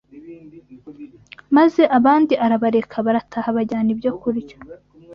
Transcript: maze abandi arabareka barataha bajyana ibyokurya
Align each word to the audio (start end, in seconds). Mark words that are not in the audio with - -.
maze 1.55 1.81
abandi 1.97 2.33
arabareka 2.45 2.95
barataha 3.05 3.49
bajyana 3.57 3.89
ibyokurya 3.95 4.55